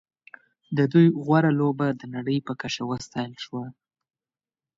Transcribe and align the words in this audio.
د 0.77 0.79
دوی 0.91 1.07
غوره 1.23 1.51
لوبه 1.59 1.87
د 1.99 2.01
نړۍ 2.15 2.37
په 2.47 2.53
کچه 2.61 2.83
وستایل 2.91 3.33
شوه. 3.43 3.63